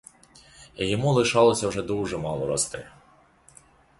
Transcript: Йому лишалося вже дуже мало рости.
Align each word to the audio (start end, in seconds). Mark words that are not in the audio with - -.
Йому 0.77 1.13
лишалося 1.13 1.67
вже 1.67 1.81
дуже 1.81 2.17
мало 2.17 2.47
рости. 2.47 2.87